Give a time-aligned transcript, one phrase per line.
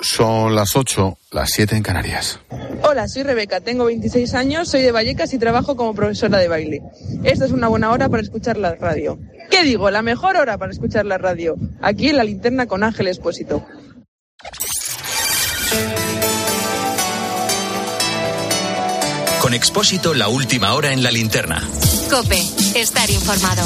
[0.00, 2.38] Son las 8, las 7 en Canarias.
[2.82, 6.82] Hola, soy Rebeca, tengo 26 años, soy de Vallecas y trabajo como profesora de baile.
[7.24, 9.18] Esta es una buena hora para escuchar la radio.
[9.50, 9.90] ¿Qué digo?
[9.90, 11.56] La mejor hora para escuchar la radio.
[11.82, 13.64] Aquí en la linterna con Ángel Espósito.
[19.40, 21.62] Con Expósito, la última hora en la linterna.
[22.10, 22.40] Cope,
[22.74, 23.62] estar informado.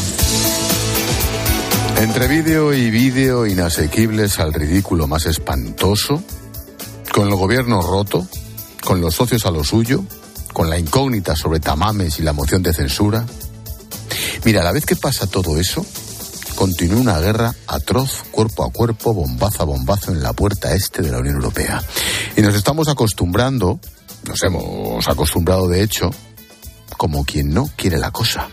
[2.03, 6.21] Entre vídeo y vídeo inasequibles al ridículo más espantoso,
[7.13, 8.27] con el gobierno roto,
[8.85, 10.05] con los socios a lo suyo,
[10.53, 13.25] con la incógnita sobre tamames y la moción de censura.
[14.45, 15.87] Mira, a la vez que pasa todo eso,
[16.57, 21.13] continúa una guerra atroz, cuerpo a cuerpo, bombazo a bombazo en la puerta este de
[21.13, 21.81] la Unión Europea.
[22.37, 23.79] Y nos estamos acostumbrando
[24.27, 26.11] nos hemos acostumbrado, de hecho,
[26.97, 28.49] como quien no quiere la cosa.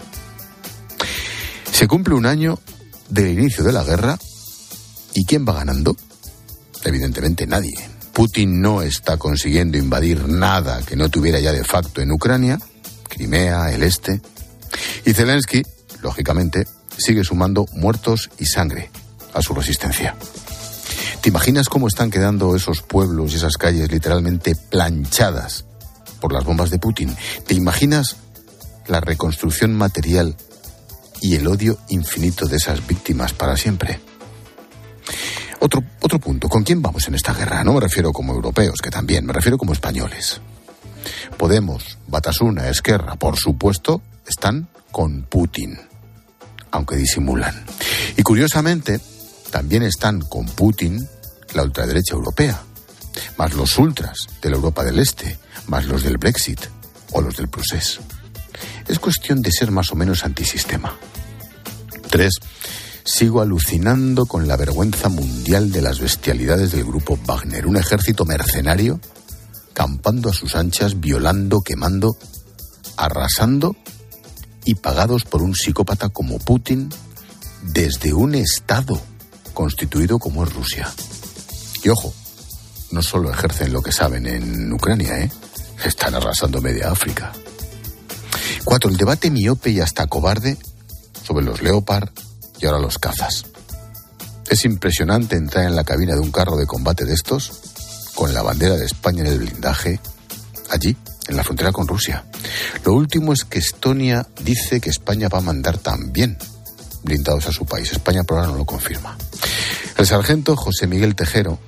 [1.71, 2.59] Se cumple un año
[3.09, 4.17] del inicio de la guerra
[5.13, 5.95] y ¿quién va ganando?
[6.83, 7.73] Evidentemente nadie.
[8.13, 12.59] Putin no está consiguiendo invadir nada que no tuviera ya de facto en Ucrania,
[13.07, 14.21] Crimea, el este.
[15.05, 15.63] Y Zelensky,
[16.01, 18.91] lógicamente, sigue sumando muertos y sangre
[19.33, 20.15] a su resistencia.
[21.21, 25.65] ¿Te imaginas cómo están quedando esos pueblos y esas calles literalmente planchadas
[26.21, 27.15] por las bombas de Putin?
[27.45, 28.17] ¿Te imaginas
[28.87, 30.35] la reconstrucción material
[31.21, 33.99] y el odio infinito de esas víctimas para siempre?
[35.59, 37.63] Otro, otro punto, ¿con quién vamos en esta guerra?
[37.63, 40.39] No me refiero como europeos, que también, me refiero como españoles.
[41.37, 45.77] Podemos, Batasuna, Esquerra, por supuesto, están con Putin,
[46.71, 47.65] aunque disimulan.
[48.15, 48.99] Y curiosamente,
[49.51, 51.07] también están con Putin
[51.53, 52.61] la ultraderecha europea,
[53.37, 56.59] más los ultras de la Europa del Este, más los del Brexit
[57.11, 57.99] o los del Procés.
[58.89, 60.97] Es cuestión de ser más o menos antisistema.
[62.09, 62.33] Tres,
[63.05, 68.99] sigo alucinando con la vergüenza mundial de las bestialidades del grupo Wagner, un ejército mercenario
[69.73, 72.17] campando a sus anchas, violando, quemando,
[72.97, 73.75] arrasando
[74.65, 76.89] y pagados por un psicópata como Putin
[77.61, 78.99] desde un Estado
[79.53, 80.91] constituido como es Rusia.
[81.83, 82.13] Y ojo,
[82.91, 85.31] no solo ejercen lo que saben en Ucrania, ¿eh?
[85.85, 87.31] Están arrasando media África.
[88.63, 90.57] Cuatro, el debate miope y hasta cobarde
[91.23, 92.09] sobre los Leopard
[92.59, 93.45] y ahora los cazas.
[94.49, 97.51] Es impresionante entrar en la cabina de un carro de combate de estos
[98.15, 99.99] con la bandera de España en el blindaje,
[100.69, 102.25] allí, en la frontera con Rusia.
[102.83, 106.37] Lo último es que Estonia dice que España va a mandar también
[107.03, 107.91] blindados a su país.
[107.91, 109.15] España por ahora no lo confirma.
[109.97, 111.59] El sargento José Miguel Tejero,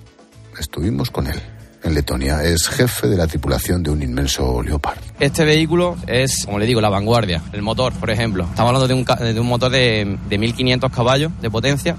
[0.58, 1.42] estuvimos con él
[1.84, 2.44] en Letonia.
[2.44, 5.00] Es jefe de la tripulación de un inmenso Leopard.
[5.19, 7.42] Este vehículo es, como le digo, la vanguardia.
[7.53, 8.44] El motor, por ejemplo.
[8.44, 11.96] Estamos hablando de un, de un motor de, de 1500 caballos de potencia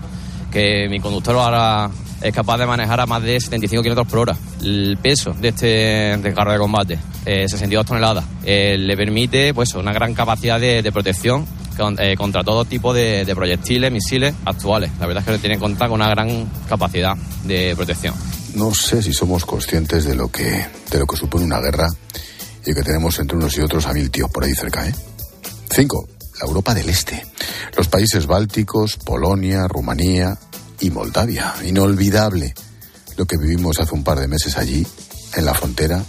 [0.51, 4.37] que mi conductor ahora es capaz de manejar a más de 75 kilómetros por hora.
[4.63, 9.93] El peso de este carro de combate, eh, 62 toneladas, eh, le permite pues una
[9.93, 11.47] gran capacidad de, de protección
[11.99, 14.91] eh, contra todo tipo de, proyectiles, misiles actuales.
[15.01, 18.15] La verdad es que tiene cuenta con una gran capacidad de protección.
[18.55, 21.89] No sé si somos conscientes de lo que, de lo que supone una guerra
[22.65, 24.95] y que tenemos entre unos y otros a mil tíos por ahí cerca, ¿eh?
[25.71, 26.07] Cinco,
[26.41, 27.25] la Europa del Este.
[27.77, 30.39] Los países bálticos, Polonia, Rumanía
[30.81, 31.55] y Moldavia.
[31.65, 32.55] Inolvidable
[33.17, 34.87] lo que vivimos hace un par de meses allí,
[35.35, 36.05] en la frontera,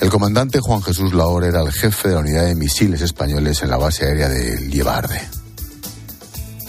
[0.00, 3.70] el comandante Juan Jesús Lahore era el jefe de la unidad de misiles españoles en
[3.70, 5.41] la base aérea de Liebarde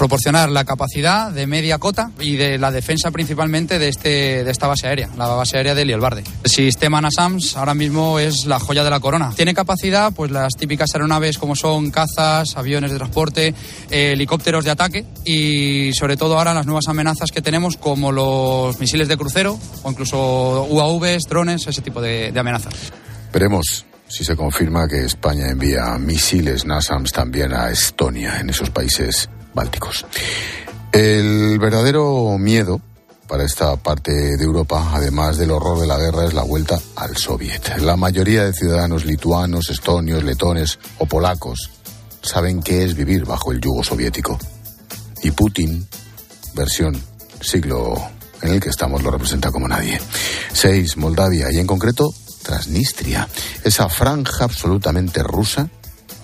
[0.03, 4.67] proporcionar la capacidad de media cota y de la defensa principalmente de, este, de esta
[4.67, 6.25] base aérea, la base aérea de Lielbarde.
[6.43, 9.31] El sistema NASAMS ahora mismo es la joya de la corona.
[9.33, 13.55] Tiene capacidad, pues las típicas aeronaves como son cazas, aviones de transporte,
[13.89, 19.07] helicópteros de ataque y sobre todo ahora las nuevas amenazas que tenemos como los misiles
[19.07, 22.73] de crucero o incluso UAVs, drones, ese tipo de, de amenazas.
[23.31, 29.29] Veremos si se confirma que España envía misiles NASAMS también a Estonia, en esos países
[29.53, 30.05] bálticos.
[30.91, 32.79] El verdadero miedo
[33.27, 37.17] para esta parte de Europa, además del horror de la guerra, es la vuelta al
[37.17, 37.77] soviet.
[37.79, 41.71] La mayoría de ciudadanos lituanos, estonios, letones o polacos
[42.21, 44.37] saben qué es vivir bajo el yugo soviético.
[45.23, 45.87] Y Putin,
[46.53, 47.01] versión
[47.41, 47.95] siglo
[48.41, 49.99] en el que estamos, lo representa como nadie.
[50.53, 52.13] Seis, Moldavia y en concreto
[52.43, 53.27] Transnistria,
[53.63, 55.69] esa franja absolutamente rusa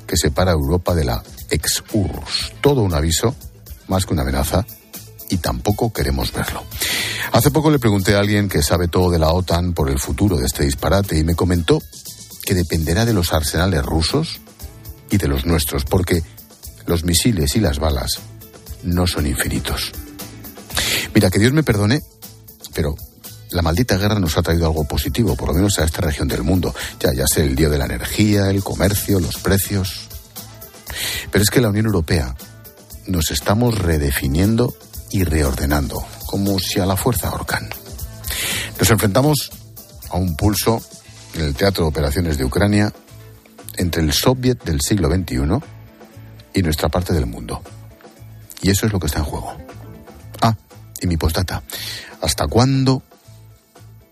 [0.05, 2.53] que separa Europa de la ex-URSS.
[2.61, 3.35] Todo un aviso,
[3.87, 4.65] más que una amenaza,
[5.29, 6.63] y tampoco queremos verlo.
[7.31, 10.37] Hace poco le pregunté a alguien que sabe todo de la OTAN por el futuro
[10.37, 11.81] de este disparate y me comentó
[12.43, 14.39] que dependerá de los arsenales rusos
[15.11, 16.23] y de los nuestros, porque
[16.85, 18.19] los misiles y las balas
[18.83, 19.91] no son infinitos.
[21.13, 22.01] Mira, que Dios me perdone,
[22.73, 22.95] pero
[23.51, 26.43] la maldita guerra nos ha traído algo positivo, por lo menos a esta región del
[26.43, 26.73] mundo.
[26.99, 30.08] Ya, ya sé, el lío de la energía, el comercio, los precios.
[31.31, 32.35] Pero es que la Unión Europea
[33.07, 34.75] nos estamos redefiniendo
[35.11, 37.69] y reordenando, como si a la fuerza ahorcan.
[38.79, 39.51] Nos enfrentamos
[40.09, 40.81] a un pulso
[41.33, 42.93] en el Teatro de Operaciones de Ucrania
[43.77, 45.59] entre el Soviet del siglo XXI
[46.53, 47.61] y nuestra parte del mundo.
[48.61, 49.55] Y eso es lo que está en juego.
[50.41, 50.55] Ah,
[51.01, 51.63] y mi postdata.
[52.21, 53.03] ¿Hasta cuándo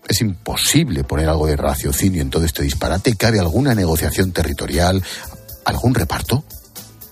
[0.06, 3.14] es imposible poner algo de raciocinio en todo este disparate?
[3.16, 5.02] ¿Cabe alguna negociación territorial?
[5.66, 6.44] ¿Algún reparto?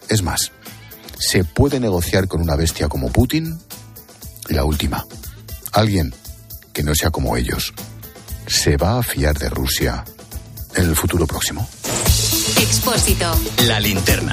[0.08, 0.52] Es más,
[1.18, 3.58] ¿se puede negociar con una bestia como Putin?
[4.48, 5.04] Y la última,
[5.72, 6.14] alguien
[6.72, 7.72] que no sea como ellos,
[8.46, 10.04] ¿se va a fiar de Rusia
[10.74, 11.68] en el futuro próximo?
[12.58, 13.32] Expósito.
[13.66, 14.32] La linterna.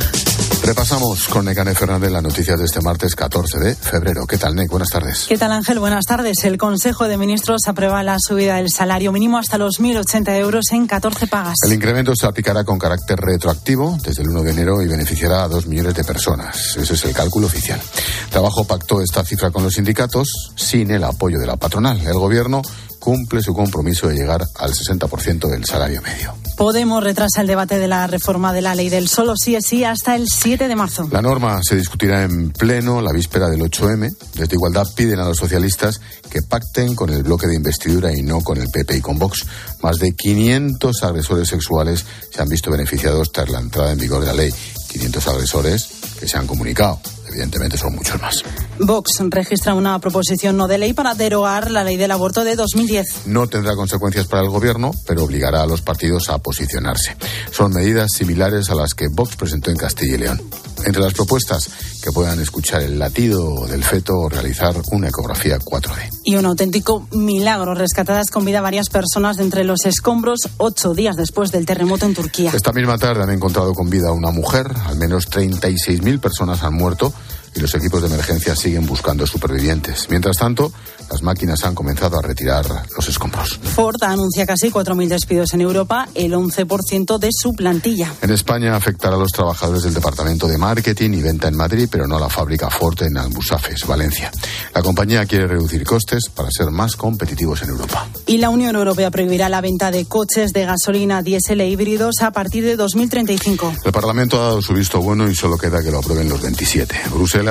[0.63, 4.25] Repasamos con Necane Fernández las noticias de este martes 14 de febrero.
[4.25, 4.69] ¿Qué tal, Nec?
[4.69, 5.25] Buenas tardes.
[5.27, 5.77] ¿Qué tal, Ángel?
[5.77, 6.43] Buenas tardes.
[6.45, 10.87] El Consejo de Ministros aprueba la subida del salario mínimo hasta los 1.080 euros en
[10.87, 11.55] 14 pagas.
[11.65, 15.47] El incremento se aplicará con carácter retroactivo desde el 1 de enero y beneficiará a
[15.49, 16.77] dos millones de personas.
[16.77, 17.81] Ese es el cálculo oficial.
[18.29, 21.99] Trabajo pactó esta cifra con los sindicatos sin el apoyo de la patronal.
[21.99, 22.61] El gobierno
[22.99, 26.42] cumple su compromiso de llegar al 60% del salario medio.
[26.57, 29.83] Podemos retrasa el debate de la reforma de la ley del solo sí es sí
[29.83, 31.07] hasta el 7 de marzo.
[31.11, 34.15] La norma se discutirá en pleno la víspera del 8M.
[34.35, 38.41] Desde Igualdad piden a los socialistas que pacten con el bloque de investidura y no
[38.41, 39.45] con el PP y con Vox.
[39.81, 44.27] Más de 500 agresores sexuales se han visto beneficiados tras la entrada en vigor de
[44.27, 44.53] la ley.
[44.89, 45.87] 500 agresores
[46.19, 46.99] que se han comunicado.
[47.27, 48.43] Evidentemente son muchos más.
[48.79, 53.27] Vox registra una proposición no de ley para derogar la ley del aborto de 2010.
[53.27, 57.15] No tendrá consecuencias para el gobierno, pero obligará a los partidos a posicionarse.
[57.51, 60.41] Son medidas similares a las que Vox presentó en Castilla y León.
[60.85, 61.69] Entre las propuestas
[62.03, 66.09] que puedan escuchar el latido del feto o realizar una ecografía 4D.
[66.25, 67.73] Y un auténtico milagro.
[67.75, 72.13] Rescatadas con vida varias personas de entre los escombros ocho días después del terremoto en
[72.13, 72.51] Turquía.
[72.53, 74.67] Esta misma tarde han encontrado con vida a una mujer.
[74.85, 77.13] Al menos 36.000 personas han muerto
[77.55, 80.07] y los equipos de emergencia siguen buscando supervivientes.
[80.09, 80.71] Mientras tanto,
[81.09, 82.65] las máquinas han comenzado a retirar
[82.95, 83.59] los escombros.
[83.75, 88.13] Ford anuncia casi 4.000 despidos en Europa, el 11% de su plantilla.
[88.21, 92.07] En España afectará a los trabajadores del Departamento de Marketing y Venta en Madrid, pero
[92.07, 94.31] no a la fábrica Ford en Almusafes, Valencia.
[94.73, 98.07] La compañía quiere reducir costes para ser más competitivos en Europa.
[98.25, 102.31] Y la Unión Europea prohibirá la venta de coches de gasolina diésel e híbridos a
[102.31, 103.73] partir de 2035.
[103.85, 106.95] El Parlamento ha dado su visto bueno y solo queda que lo aprueben los 27.
[107.11, 107.42] Bruselas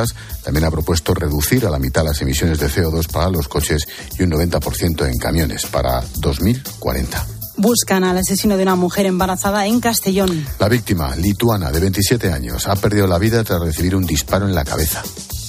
[0.43, 3.87] también ha propuesto reducir a la mitad las emisiones de CO2 para los coches
[4.19, 7.27] y un 90% en camiones para 2040.
[7.57, 10.47] Buscan al asesino de una mujer embarazada en Castellón.
[10.59, 14.55] La víctima, lituana, de 27 años, ha perdido la vida tras recibir un disparo en
[14.55, 15.03] la cabeza.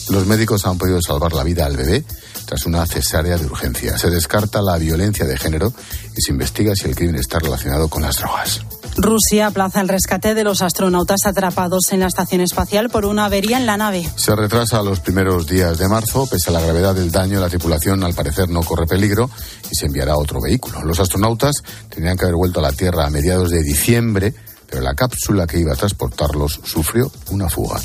[0.09, 2.03] Los médicos han podido salvar la vida al bebé
[2.45, 3.97] tras una cesárea de urgencia.
[3.97, 5.73] Se descarta la violencia de género
[6.15, 8.61] y se investiga si el crimen está relacionado con las drogas.
[8.97, 13.57] Rusia aplaza el rescate de los astronautas atrapados en la estación espacial por una avería
[13.57, 14.07] en la nave.
[14.15, 18.03] Se retrasa los primeros días de marzo, pese a la gravedad del daño, la tripulación
[18.03, 19.29] al parecer no corre peligro
[19.71, 20.83] y se enviará otro vehículo.
[20.83, 21.55] Los astronautas
[21.89, 24.33] tenían que haber vuelto a la Tierra a mediados de diciembre,
[24.69, 27.79] pero la cápsula que iba a transportarlos sufrió una fuga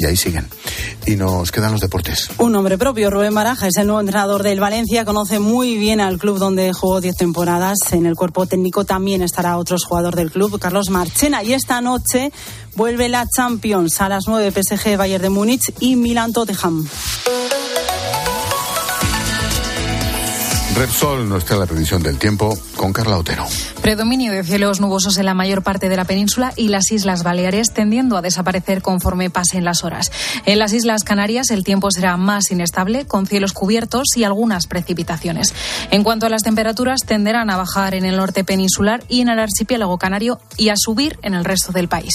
[0.00, 0.48] y ahí siguen.
[1.06, 2.30] Y nos quedan los deportes.
[2.38, 6.18] Un nombre propio, Rubén Baraja, es el nuevo entrenador del Valencia, conoce muy bien al
[6.18, 7.76] club donde jugó 10 temporadas.
[7.92, 11.42] En el cuerpo técnico también estará otro jugador del club, Carlos Marchena.
[11.42, 12.32] Y esta noche
[12.76, 16.88] vuelve la Champions a las 9 PSG Bayern de Múnich y Milan Tottenham.
[20.76, 23.44] Repsol nos trae la previsión del tiempo con Carla Otero.
[23.82, 27.72] Predominio de cielos nubosos en la mayor parte de la península y las Islas Baleares
[27.72, 30.10] tendiendo a desaparecer conforme pasen las horas.
[30.46, 35.52] En las Islas Canarias el tiempo será más inestable con cielos cubiertos y algunas precipitaciones.
[35.90, 39.40] En cuanto a las temperaturas tenderán a bajar en el norte peninsular y en el
[39.40, 42.14] archipiélago canario y a subir en el resto del país.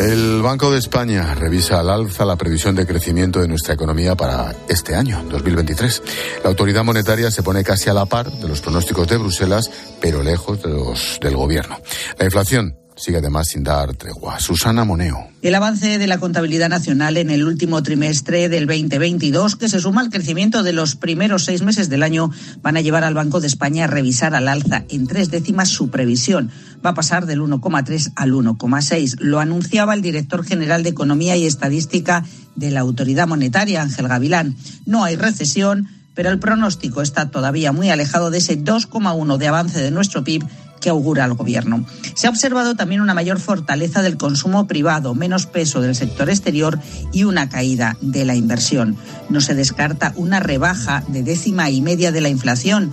[0.00, 4.54] El Banco de España revisa al alza la previsión de crecimiento de nuestra economía para
[4.68, 6.02] este año, 2023.
[6.44, 9.68] La autoridad monetaria se pone casi a la par de los pronósticos de Bruselas,
[10.00, 11.80] pero lejos de los del gobierno.
[12.16, 14.38] La inflación sigue además sin dar tregua.
[14.40, 15.28] Susana Moneo.
[15.40, 20.00] El avance de la contabilidad nacional en el último trimestre del 2022, que se suma
[20.00, 23.46] al crecimiento de los primeros seis meses del año, van a llevar al Banco de
[23.46, 26.50] España a revisar al alza en tres décimas su previsión.
[26.84, 29.16] Va a pasar del 1,3 al 1,6.
[29.20, 32.24] Lo anunciaba el director general de Economía y Estadística
[32.56, 34.56] de la Autoridad Monetaria, Ángel Gavilán.
[34.86, 39.80] No hay recesión, pero el pronóstico está todavía muy alejado de ese 2,1 de avance
[39.80, 40.44] de nuestro PIB
[40.80, 41.84] que augura el Gobierno.
[42.14, 46.78] Se ha observado también una mayor fortaleza del consumo privado, menos peso del sector exterior
[47.12, 48.96] y una caída de la inversión.
[49.28, 52.92] No se descarta una rebaja de décima y media de la inflación.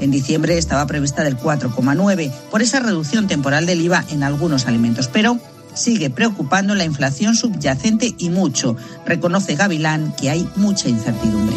[0.00, 5.08] En diciembre estaba prevista del 4,9 por esa reducción temporal del IVA en algunos alimentos,
[5.08, 5.38] pero
[5.74, 8.76] sigue preocupando la inflación subyacente y mucho.
[9.06, 11.56] Reconoce Gavilán que hay mucha incertidumbre.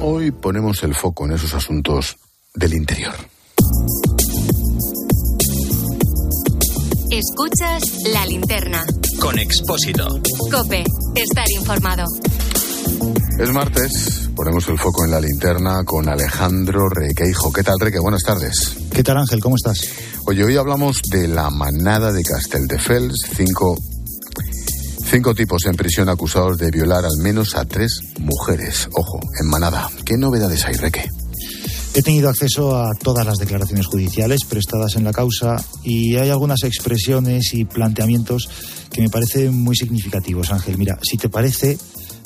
[0.00, 2.16] Hoy ponemos el foco en esos asuntos
[2.54, 3.14] del interior.
[7.10, 8.84] Escuchas la linterna.
[9.20, 10.08] Con Expósito.
[10.50, 12.04] Cope, estar informado.
[13.42, 17.52] Es martes, ponemos el foco en la linterna con Alejandro Requeijo.
[17.52, 17.98] ¿Qué tal, Reque?
[17.98, 18.76] Buenas tardes.
[18.92, 19.40] ¿Qué tal, Ángel?
[19.40, 19.80] ¿Cómo estás?
[20.26, 23.76] Oye, hoy hablamos de la manada de Casteldefels, cinco
[25.10, 28.88] Cinco tipos en prisión acusados de violar al menos a tres mujeres.
[28.94, 29.90] Ojo, en manada.
[30.06, 31.10] ¿Qué novedades hay, Reque?
[31.94, 36.62] He tenido acceso a todas las declaraciones judiciales prestadas en la causa y hay algunas
[36.62, 38.48] expresiones y planteamientos
[38.90, 40.78] que me parecen muy significativos, Ángel.
[40.78, 41.76] Mira, si te parece,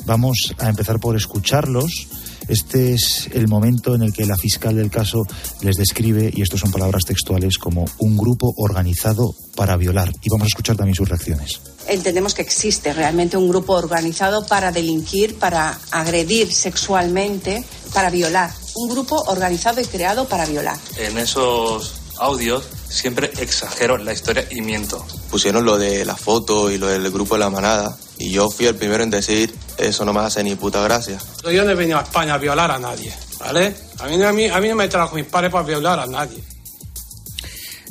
[0.06, 2.08] vamos a empezar por escucharlos.
[2.48, 5.26] Este es el momento en el que la fiscal del caso
[5.62, 10.10] les describe, y esto son palabras textuales, como un grupo organizado para violar.
[10.22, 14.72] Y vamos a escuchar también sus reacciones entendemos que existe realmente un grupo organizado para
[14.72, 18.52] delinquir, para agredir sexualmente, para violar.
[18.74, 20.78] Un grupo organizado y creado para violar.
[20.98, 25.04] En esos audios siempre exagero la historia y miento.
[25.30, 27.96] Pusieron lo de la foto y lo del grupo de la manada.
[28.18, 31.18] Y yo fui el primero en decir, eso no me hace ni puta gracia.
[31.42, 33.74] Yo no he venido a España a violar a nadie, ¿vale?
[33.98, 36.42] A mí, a mí, a mí no me trajo mis padres para violar a nadie.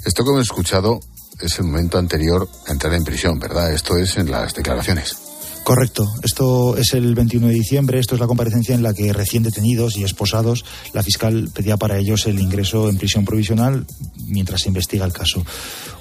[0.06, 1.00] Esto que hemos escuchado
[1.39, 3.74] es el momento anterior a entrar en prisión, ¿verdad?
[3.74, 5.25] Esto es en las declaraciones.
[5.65, 6.07] Correcto.
[6.22, 7.98] Esto es el 21 de diciembre.
[7.98, 11.98] Esto es la comparecencia en la que recién detenidos y esposados, la fiscal pedía para
[11.98, 13.84] ellos el ingreso en prisión provisional
[14.27, 15.43] mientras se investiga el caso.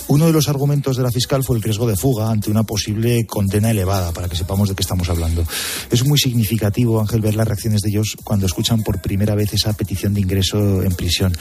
[0.06, 3.24] Uno de los argumentos de la fiscal fue el riesgo de fuga ante una posible
[3.26, 5.46] condena elevada, para que sepamos de qué estamos hablando.
[5.90, 9.72] Es muy significativo, Ángel, ver las reacciones de ellos cuando escuchan por primera vez esa
[9.72, 11.32] petición de ingreso en prisión.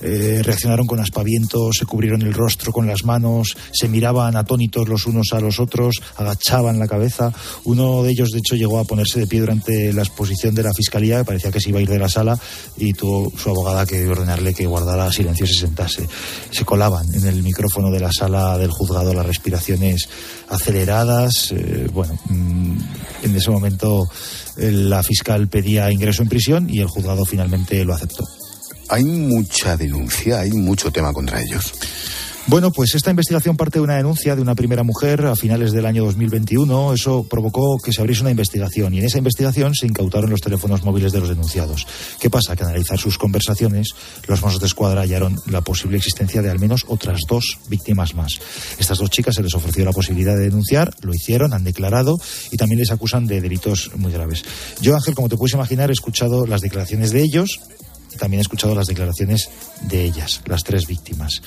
[0.00, 5.06] Eh, reaccionaron con aspavientos, se cubrieron el rostro con las manos, se miraban atónitos los
[5.06, 7.32] unos a los otros, agachaban la cabeza.
[7.64, 10.72] Uno de ellos, de hecho, llegó a ponerse de pie durante la exposición de la
[10.74, 12.38] fiscalía, que parecía que se iba a ir de la sala,
[12.76, 16.06] y tuvo su abogada que ordenarle que guardara silencio y se sentase.
[16.50, 20.08] Se colaban en el micrófono de la sala del juzgado las respiraciones
[20.48, 21.52] aceleradas.
[21.52, 22.78] Eh, bueno, mm,
[23.22, 24.08] en ese momento
[24.56, 28.24] eh, la fiscal pedía ingreso en prisión y el juzgado finalmente lo aceptó
[28.88, 31.72] hay mucha denuncia, hay mucho tema contra ellos.
[32.46, 35.86] Bueno, pues esta investigación parte de una denuncia de una primera mujer a finales del
[35.86, 36.92] año 2021.
[36.92, 40.84] Eso provocó que se abriese una investigación y en esa investigación se incautaron los teléfonos
[40.84, 41.86] móviles de los denunciados.
[42.20, 42.54] ¿Qué pasa?
[42.54, 43.88] Que al analizar sus conversaciones,
[44.28, 48.38] los Mossos de Escuadra hallaron la posible existencia de al menos otras dos víctimas más.
[48.78, 52.18] Estas dos chicas se les ofreció la posibilidad de denunciar, lo hicieron, han declarado
[52.50, 54.44] y también les acusan de delitos muy graves.
[54.82, 57.60] Yo, Ángel, como te puedes imaginar, he escuchado las declaraciones de ellos
[58.18, 59.48] también he escuchado las declaraciones
[59.82, 61.42] de ellas, las tres víctimas.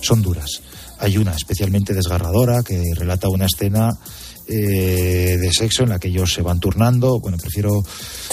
[0.00, 0.62] Son duras.
[0.98, 3.90] Hay una especialmente desgarradora que relata una escena
[4.46, 7.20] eh, de sexo en la que ellos se van turnando.
[7.20, 7.82] Bueno, prefiero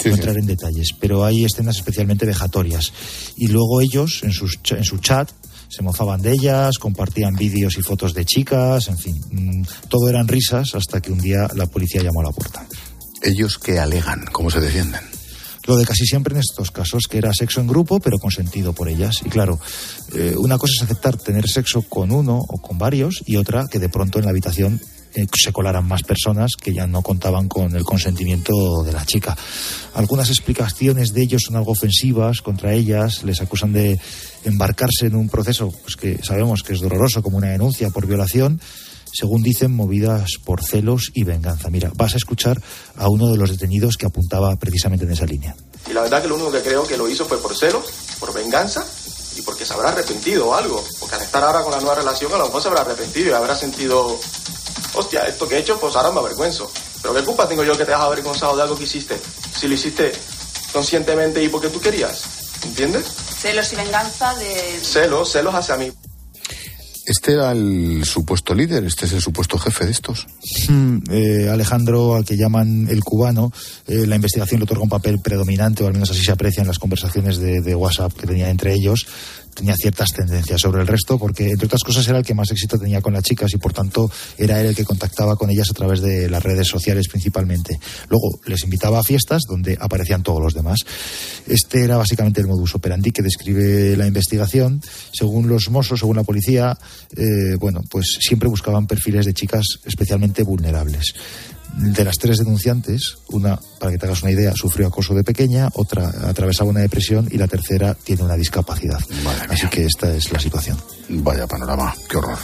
[0.04, 2.92] no entrar en detalles, pero hay escenas especialmente vejatorias.
[3.36, 5.30] Y luego ellos, en, sus, en su chat,
[5.68, 10.26] se mofaban de ellas, compartían vídeos y fotos de chicas, en fin, mm, todo eran
[10.26, 12.66] risas hasta que un día la policía llamó a la puerta.
[13.22, 14.24] ¿Ellos qué alegan?
[14.32, 15.19] ¿Cómo se defienden?
[15.70, 18.88] Lo de casi siempre en estos casos, que era sexo en grupo, pero consentido por
[18.88, 19.20] ellas.
[19.24, 19.60] Y claro,
[20.16, 23.78] eh, una cosa es aceptar tener sexo con uno o con varios, y otra que
[23.78, 24.80] de pronto en la habitación
[25.14, 29.38] eh, se colaran más personas que ya no contaban con el consentimiento de la chica.
[29.94, 33.96] Algunas explicaciones de ellos son algo ofensivas contra ellas, les acusan de
[34.44, 38.60] embarcarse en un proceso pues, que sabemos que es doloroso, como una denuncia por violación
[39.12, 41.70] según dicen, movidas por celos y venganza.
[41.70, 42.60] Mira, vas a escuchar
[42.96, 45.54] a uno de los detenidos que apuntaba precisamente en esa línea.
[45.88, 47.84] Y la verdad que lo único que creo que lo hizo fue por celos,
[48.18, 48.84] por venganza
[49.36, 50.84] y porque se habrá arrepentido o algo.
[50.98, 53.32] Porque al estar ahora con la nueva relación, a lo mejor se habrá arrepentido y
[53.32, 54.18] habrá sentido,
[54.94, 56.70] hostia, esto que he hecho, pues ahora me avergüenzo.
[57.02, 59.18] Pero ¿qué culpa tengo yo que te has avergonzado de algo que hiciste?
[59.58, 60.12] Si lo hiciste
[60.72, 62.22] conscientemente y porque tú querías,
[62.64, 63.06] ¿entiendes?
[63.40, 64.80] Celos y venganza de...
[64.82, 65.90] Celos, celos hacia mí.
[67.10, 70.28] Este era el supuesto líder, este es el supuesto jefe de estos.
[70.68, 73.52] Hmm, eh, Alejandro, al que llaman el cubano,
[73.88, 76.68] eh, la investigación le otorga un papel predominante, o al menos así se aprecia en
[76.68, 79.08] las conversaciones de, de WhatsApp que tenía entre ellos
[79.54, 82.78] tenía ciertas tendencias sobre el resto, porque entre otras cosas era el que más éxito
[82.78, 85.74] tenía con las chicas y por tanto era él el que contactaba con ellas a
[85.74, 87.78] través de las redes sociales principalmente.
[88.08, 90.78] Luego les invitaba a fiestas donde aparecían todos los demás.
[91.46, 94.80] Este era básicamente el modus operandi que describe la investigación.
[95.12, 96.76] Según los Mossos, según la policía,
[97.16, 101.14] eh, bueno, pues siempre buscaban perfiles de chicas especialmente vulnerables
[101.76, 105.68] de las tres denunciantes, una, para que te hagas una idea, sufrió acoso de pequeña,
[105.74, 109.00] otra atravesaba una depresión y la tercera tiene una discapacidad.
[109.48, 110.76] Así que esta es la situación.
[111.08, 112.38] Vaya panorama, qué horror.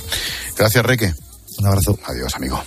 [0.56, 1.12] Gracias, Reque.
[1.58, 1.98] Un abrazo.
[2.06, 2.62] Adiós, amigo.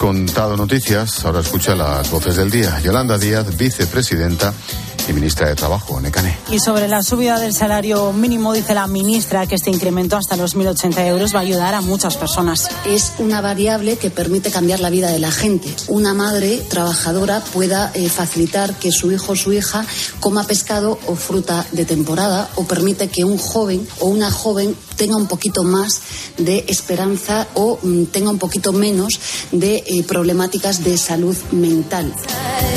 [0.00, 2.80] Contado noticias, ahora escucha las voces del día.
[2.80, 4.54] Yolanda Díaz, vicepresidenta
[5.10, 6.36] y ministra de Trabajo, Necane.
[6.50, 10.56] Y sobre la subida del salario mínimo, dice la ministra que este incremento hasta los
[10.56, 12.68] 1.080 euros va a ayudar a muchas personas.
[12.86, 15.74] Es una variable que permite cambiar la vida de la gente.
[15.88, 19.84] Una madre trabajadora pueda eh, facilitar que su hijo o su hija
[20.20, 25.16] coma pescado o fruta de temporada o permite que un joven o una joven tenga
[25.16, 26.02] un poquito más
[26.36, 29.18] de esperanza o mm, tenga un poquito menos
[29.50, 32.14] de eh, problemáticas de salud mental.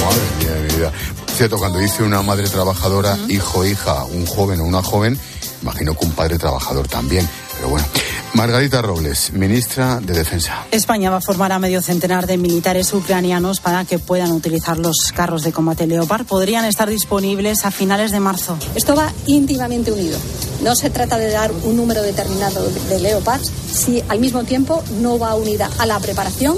[0.02, 0.94] Madre mía de mi vida.
[1.36, 5.18] Cierto, cuando dice una madre trabajadora, hijo, hija, un joven o una joven,
[5.64, 7.28] imagino que un padre trabajador también.
[7.56, 7.86] Pero bueno.
[8.34, 10.66] Margarita Robles, ministra de Defensa.
[10.72, 15.12] España va a formar a medio centenar de militares ucranianos para que puedan utilizar los
[15.14, 16.26] carros de combate Leopard.
[16.26, 18.58] Podrían estar disponibles a finales de marzo.
[18.74, 20.18] Esto va íntimamente unido.
[20.64, 25.20] No se trata de dar un número determinado de Leopards si al mismo tiempo no
[25.20, 26.58] va unida a la preparación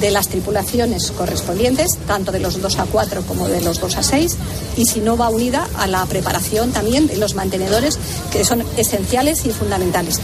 [0.00, 4.02] de las tripulaciones correspondientes, tanto de los 2 a 4 como de los 2 a
[4.02, 4.36] 6,
[4.76, 7.98] y si no va unida a la preparación también de los mantenedores,
[8.32, 10.20] que son esenciales y fundamentales.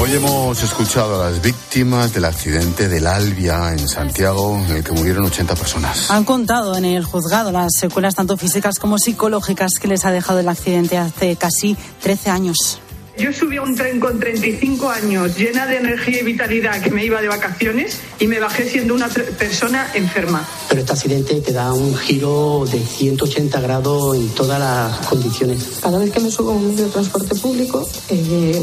[0.00, 4.90] Hoy hemos escuchado a las víctimas del accidente del Albia en Santiago, en el que
[4.90, 6.10] murieron 80 personas.
[6.10, 10.40] Han contado en el juzgado las secuelas tanto físicas como psicológicas que les ha dejado
[10.40, 12.81] el accidente hace casi 13 años.
[13.18, 17.04] Yo subí a un tren con 35 años, llena de energía y vitalidad, que me
[17.04, 20.48] iba de vacaciones y me bajé siendo una persona enferma.
[20.68, 25.78] Pero este accidente te da un giro de 180 grados en todas las condiciones.
[25.82, 28.60] Cada vez que me subo a un medio de transporte público, eh,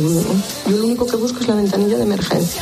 [0.65, 2.61] yo lo único que busco es la ventanilla de emergencia.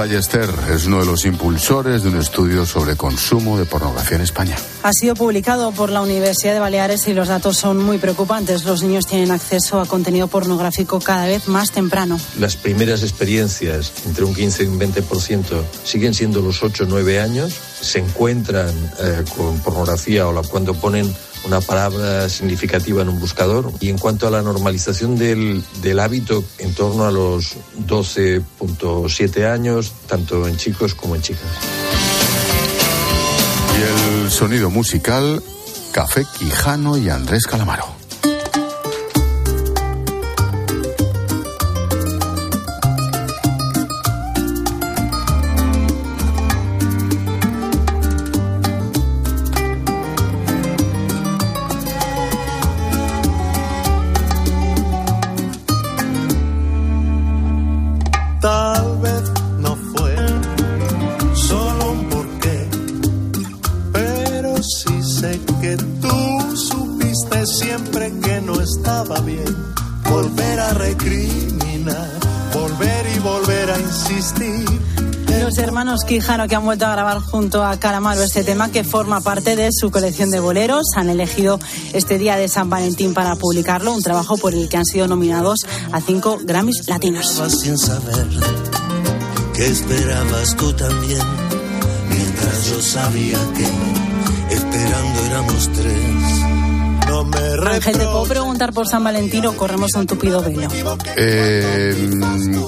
[0.00, 4.56] Ballester es uno de los impulsores de un estudio sobre consumo de pornografía en España.
[4.82, 8.64] Ha sido publicado por la Universidad de Baleares y los datos son muy preocupantes.
[8.64, 12.18] Los niños tienen acceso a contenido pornográfico cada vez más temprano.
[12.38, 15.44] Las primeras experiencias, entre un 15 y un 20%,
[15.84, 17.52] siguen siendo los 8 o 9 años.
[17.82, 23.72] Se encuentran eh, con pornografía o la, cuando ponen una palabra significativa en un buscador.
[23.80, 29.92] Y en cuanto a la normalización del, del hábito, en torno a los 12.7 años,
[30.06, 31.42] tanto en chicos como en chicas.
[33.78, 35.42] Y el sonido musical,
[35.92, 37.99] Café Quijano y Andrés Calamaro.
[75.90, 79.56] Hermanos Quijano que han vuelto a grabar junto a Calamaro este tema que forma parte
[79.56, 80.86] de su colección de boleros.
[80.94, 81.58] Han elegido
[81.92, 85.66] este día de San Valentín para publicarlo, un trabajo por el que han sido nominados
[85.90, 87.42] a cinco Grammys latinos.
[87.60, 88.28] Sin saber
[89.52, 91.26] que esperabas tú también,
[92.08, 96.09] mientras yo sabía que esperando éramos tres.
[97.58, 100.68] Ángel, ¿te puedo preguntar por San Valentín o corremos un tupido velo?
[101.16, 102.10] Eh,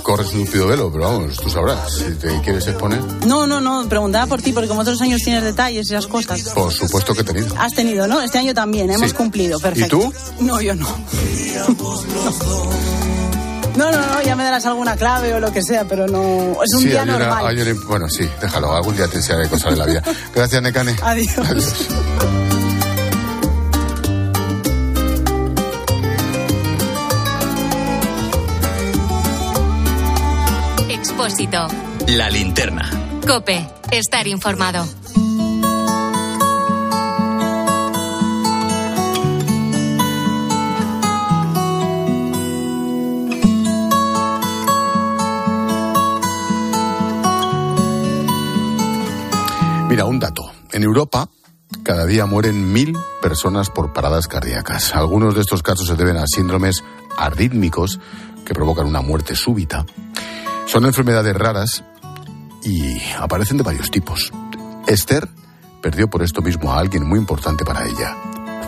[0.03, 1.92] corres un tupido velo, pero vamos, tú sabrás.
[1.92, 5.42] Si te quieres exponer, No, no, no, preguntaba por ti, porque como otros años tienes
[5.42, 6.40] detalles y esas cosas.
[6.55, 7.55] por supuesto que he tenido.
[7.59, 8.21] Has tenido, ¿no?
[8.21, 9.16] Este año también, hemos Sí.
[9.16, 9.97] cumplido, perfecto.
[9.97, 10.12] ¿Y tú?
[10.45, 10.88] No, yo no.
[13.77, 16.62] No, no, no, ya me darás alguna clave o lo que sea, pero no.
[16.62, 17.57] Es un sí, día una- normal.
[17.59, 20.03] una- bueno, sí, déjalo, algún día te enseñaré cosas de la vida.
[20.35, 20.95] Gracias, Necane.
[21.03, 21.38] Adiós.
[21.38, 21.73] Adiós.
[32.09, 32.91] La linterna.
[33.25, 33.65] Cope.
[33.93, 34.85] Estar informado.
[49.89, 50.43] Mira, un dato.
[50.73, 51.29] En Europa,
[51.85, 54.97] cada día mueren mil personas por paradas cardíacas.
[54.97, 56.83] Algunos de estos casos se deben a síndromes
[57.17, 58.01] arrítmicos
[58.45, 59.87] que provocan una muerte súbita.
[60.73, 61.85] Son enfermedades raras
[62.65, 64.33] y aparecen de varios tipos.
[64.87, 65.29] Esther
[65.83, 68.17] perdió por esto mismo a alguien muy importante para ella.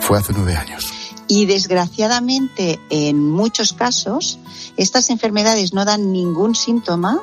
[0.01, 0.85] Fue hace nueve años.
[1.27, 4.37] Y desgraciadamente, en muchos casos,
[4.77, 7.19] estas enfermedades no dan ningún síntoma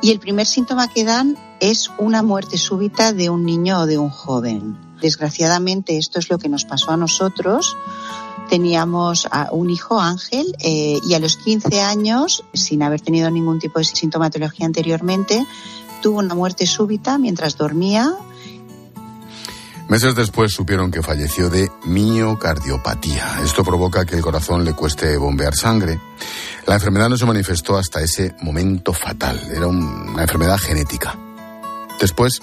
[0.00, 3.98] y el primer síntoma que dan es una muerte súbita de un niño o de
[3.98, 4.78] un joven.
[5.02, 7.76] Desgraciadamente, esto es lo que nos pasó a nosotros.
[8.48, 13.58] Teníamos a un hijo, Ángel, eh, y a los 15 años, sin haber tenido ningún
[13.58, 15.44] tipo de sintomatología anteriormente,
[16.02, 18.14] tuvo una muerte súbita mientras dormía
[19.88, 23.40] Meses después supieron que falleció de miocardiopatía.
[23.44, 26.00] Esto provoca que el corazón le cueste bombear sangre.
[26.66, 29.38] La enfermedad no se manifestó hasta ese momento fatal.
[29.54, 31.18] Era un- una enfermedad genética.
[32.00, 32.40] Después,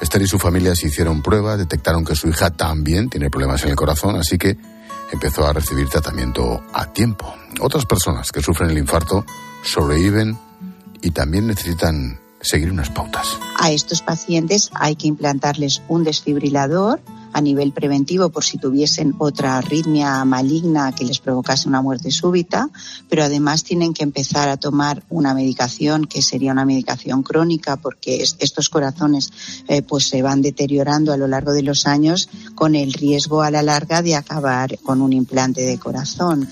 [0.00, 3.70] Esther y su familia se hicieron pruebas, detectaron que su hija también tiene problemas en
[3.70, 4.56] el corazón, así que
[5.12, 7.34] empezó a recibir tratamiento a tiempo.
[7.60, 9.24] Otras personas que sufren el infarto
[9.62, 10.38] sobreviven
[11.02, 13.38] y también necesitan seguir unas pautas.
[13.58, 17.00] A estos pacientes hay que implantarles un desfibrilador
[17.36, 22.70] a nivel preventivo por si tuviesen otra arritmia maligna que les provocase una muerte súbita,
[23.10, 28.22] pero además tienen que empezar a tomar una medicación que sería una medicación crónica porque
[28.22, 29.30] es- estos corazones
[29.68, 33.50] eh, pues se van deteriorando a lo largo de los años con el riesgo a
[33.50, 36.48] la larga de acabar con un implante de corazón.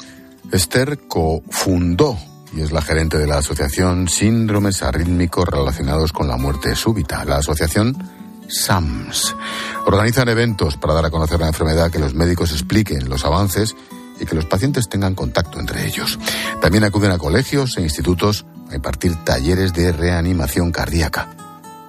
[0.52, 2.18] Esther cofundó
[2.54, 7.38] y es la gerente de la asociación Síndromes Arrítmicos Relacionados con la Muerte Súbita, la
[7.38, 7.96] asociación
[8.48, 9.34] SAMS.
[9.86, 13.76] Organizan eventos para dar a conocer la enfermedad, que los médicos expliquen los avances
[14.20, 16.18] y que los pacientes tengan contacto entre ellos.
[16.60, 21.28] También acuden a colegios e institutos a impartir talleres de reanimación cardíaca.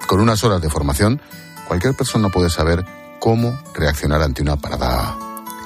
[0.06, 1.20] Con unas horas de formación,
[1.66, 2.84] cualquier persona puede saber
[3.18, 5.16] cómo reaccionar ante una parada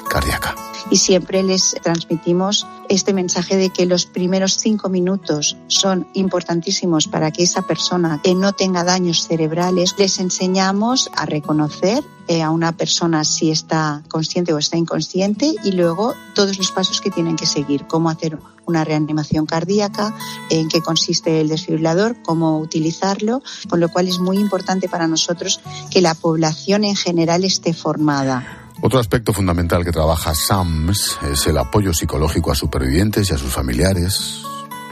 [0.09, 0.55] cardíaca.
[0.91, 7.31] Y siempre les transmitimos este mensaje de que los primeros cinco minutos son importantísimos para
[7.31, 12.73] que esa persona que no tenga daños cerebrales les enseñamos a reconocer eh, a una
[12.73, 17.47] persona si está consciente o está inconsciente y luego todos los pasos que tienen que
[17.47, 20.15] seguir, cómo hacer una reanimación cardíaca,
[20.49, 25.61] en qué consiste el desfibrilador, cómo utilizarlo, con lo cual es muy importante para nosotros
[25.91, 28.70] que la población en general esté formada.
[28.83, 33.53] Otro aspecto fundamental que trabaja SAMS es el apoyo psicológico a supervivientes y a sus
[33.53, 34.43] familiares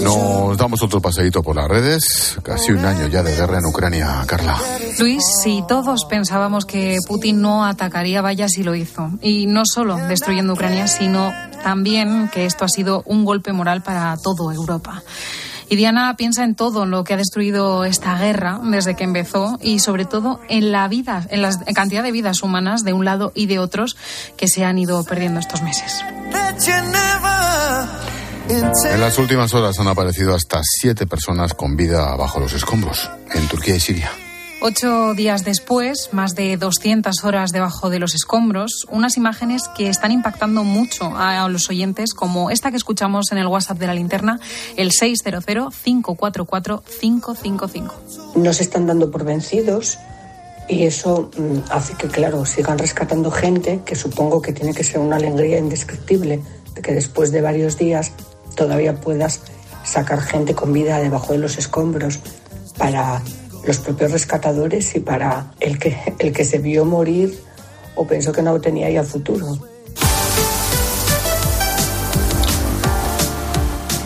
[0.02, 2.36] Nos damos otro paseíto por las redes.
[2.42, 4.56] Casi un año ya de guerra en Ucrania, Carla.
[4.98, 9.10] Luis, si todos pensábamos que Putin no atacaría, vaya si lo hizo.
[9.20, 11.32] Y no solo destruyendo Ucrania, sino
[11.62, 15.02] también que esto ha sido un golpe moral para toda Europa.
[15.68, 19.80] Y Diana piensa en todo lo que ha destruido esta guerra desde que empezó y
[19.80, 23.46] sobre todo en la vida, en la cantidad de vidas humanas de un lado y
[23.46, 23.96] de otros
[24.36, 26.04] que se han ido perdiendo estos meses.
[28.48, 33.48] En las últimas horas han aparecido hasta siete personas con vida bajo los escombros en
[33.48, 34.12] Turquía y Siria.
[34.62, 40.12] Ocho días después, más de 200 horas debajo de los escombros, unas imágenes que están
[40.12, 44.38] impactando mucho a los oyentes, como esta que escuchamos en el WhatsApp de la linterna,
[44.76, 47.92] el 600-544-555.
[48.36, 49.98] No se están dando por vencidos
[50.68, 55.00] y eso mm, hace que, claro, sigan rescatando gente, que supongo que tiene que ser
[55.00, 56.40] una alegría indescriptible,
[56.74, 58.12] de que después de varios días
[58.56, 59.42] todavía puedas
[59.84, 62.18] sacar gente con vida debajo de los escombros
[62.76, 63.22] para
[63.64, 67.38] los propios rescatadores y para el que, el que se vio morir
[67.94, 69.58] o pensó que no tenía ya futuro.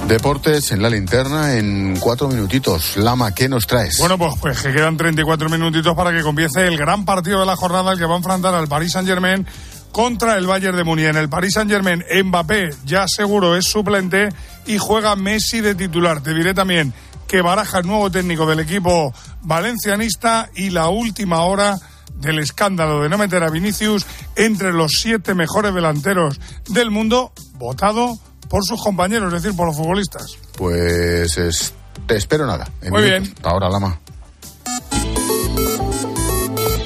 [0.07, 2.97] Deportes en la linterna en cuatro minutitos.
[2.97, 3.97] Lama, ¿qué nos traes?
[4.01, 7.55] Bueno, pues, pues que quedan 34 minutitos para que comience el gran partido de la
[7.55, 9.47] jornada, el que va a enfrentar al Paris Saint-Germain
[9.93, 11.07] contra el Bayern de Múnich.
[11.07, 14.29] En el Paris Saint-Germain, Mbappé ya seguro es suplente
[14.67, 16.23] y juega Messi de titular.
[16.23, 16.93] Te diré también
[17.27, 21.79] que baraja el nuevo técnico del equipo valencianista y la última hora
[22.15, 24.05] del escándalo de no meter a Vinicius
[24.37, 29.77] entre los siete mejores delanteros del mundo, votado por sus compañeros, es decir, por los
[29.77, 30.37] futbolistas.
[30.57, 31.73] Pues
[32.07, 32.69] te espero nada.
[32.91, 33.33] Muy bien.
[33.43, 33.99] Ahora, Lama.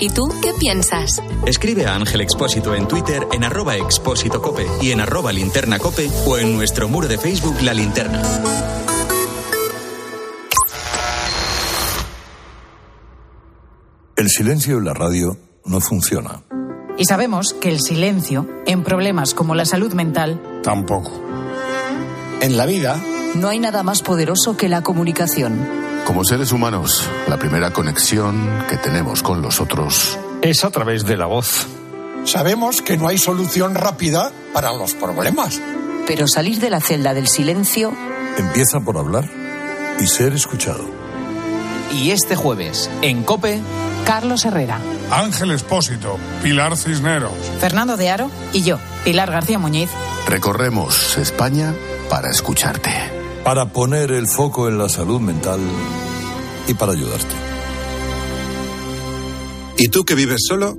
[0.05, 1.23] ¿Y tú qué piensas?
[1.47, 6.11] Escribe a Ángel Expósito en Twitter en arroba expósito cope y en arroba linterna cope
[6.27, 8.21] o en nuestro muro de Facebook La Linterna.
[14.15, 16.45] El silencio en la radio no funciona.
[16.99, 21.13] Y sabemos que el silencio, en problemas como la salud mental, tampoco.
[22.43, 23.03] En la vida,
[23.37, 25.84] no hay nada más poderoso que la comunicación.
[26.05, 31.17] Como seres humanos, la primera conexión que tenemos con los otros es a través de
[31.17, 31.67] la voz.
[32.25, 35.61] Sabemos que no hay solución rápida para los problemas.
[36.07, 37.93] Pero salir de la celda del silencio
[38.37, 39.29] empieza por hablar
[39.99, 40.85] y ser escuchado.
[41.95, 43.61] Y este jueves, en Cope,
[44.05, 49.89] Carlos Herrera, Ángel Espósito, Pilar Cisneros, Fernando de Aro y yo, Pilar García Muñiz.
[50.27, 51.73] Recorremos España
[52.11, 53.14] para escucharte.
[53.45, 55.61] Para poner el foco en la salud mental
[56.67, 57.35] y para ayudarte.
[59.77, 60.79] ¿Y tú que vives solo?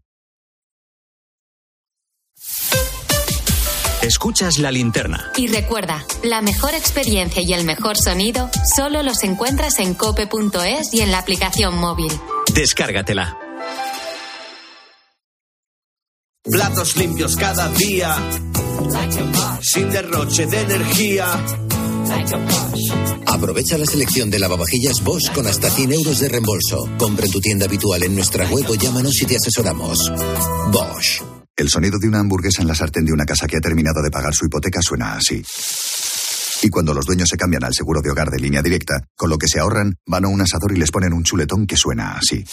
[4.01, 5.31] Escuchas la linterna.
[5.37, 11.01] Y recuerda, la mejor experiencia y el mejor sonido solo los encuentras en cope.es y
[11.01, 12.11] en la aplicación móvil.
[12.53, 13.37] Descárgatela.
[16.43, 18.15] Platos limpios cada día,
[19.61, 21.27] sin derroche de energía.
[23.27, 26.89] Aprovecha la selección de lavavajillas Bosch con hasta 100 euros de reembolso.
[26.97, 30.11] Compra en tu tienda habitual en nuestra web o llámanos y te asesoramos.
[30.71, 31.21] Bosch.
[31.55, 34.09] El sonido de una hamburguesa en la sartén de una casa que ha terminado de
[34.09, 35.43] pagar su hipoteca suena así.
[36.63, 39.37] Y cuando los dueños se cambian al seguro de hogar de línea directa, con lo
[39.37, 42.45] que se ahorran, van a un asador y les ponen un chuletón que suena así.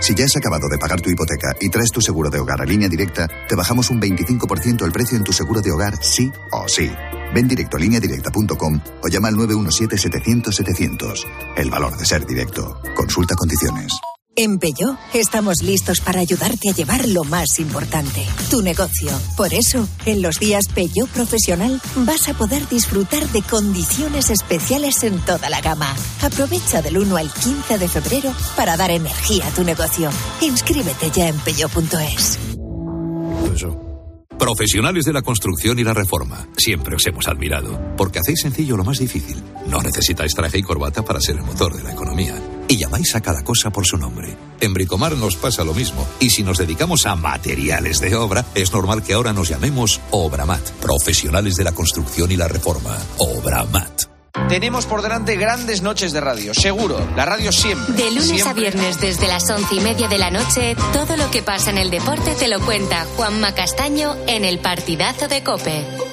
[0.00, 2.64] Si ya has acabado de pagar tu hipoteca y traes tu seguro de hogar a
[2.64, 6.66] línea directa, te bajamos un 25% el precio en tu seguro de hogar, sí o
[6.66, 6.90] sí.
[7.34, 11.26] Ven directo a lineadirecta.com o llama al 917-700-700.
[11.56, 12.80] El valor de ser directo.
[12.96, 13.92] Consulta condiciones.
[14.40, 19.10] En Peugeot estamos listos para ayudarte a llevar lo más importante, tu negocio.
[19.36, 25.18] Por eso, en los días Peugeot Profesional vas a poder disfrutar de condiciones especiales en
[25.22, 25.92] toda la gama.
[26.22, 30.08] Aprovecha del 1 al 15 de febrero para dar energía a tu negocio.
[30.40, 32.38] Inscríbete ya en peugeot.es.
[34.38, 36.46] Profesionales de la construcción y la reforma.
[36.56, 37.96] Siempre os hemos admirado.
[37.96, 39.42] Porque hacéis sencillo lo más difícil.
[39.66, 42.36] No necesitáis traje y corbata para ser el motor de la economía.
[42.68, 44.36] Y llamáis a cada cosa por su nombre.
[44.60, 46.06] En Bricomar nos pasa lo mismo.
[46.20, 50.70] Y si nos dedicamos a materiales de obra, es normal que ahora nos llamemos Obramat,
[50.80, 52.96] profesionales de la construcción y la reforma.
[53.18, 54.04] Obramat.
[54.48, 56.98] Tenemos por delante grandes noches de radio, seguro.
[57.16, 57.94] La radio siempre.
[57.94, 58.50] De lunes siempre.
[58.50, 61.78] a viernes desde las once y media de la noche, todo lo que pasa en
[61.78, 66.07] el deporte te lo cuenta Juanma Castaño en el partidazo de Cope.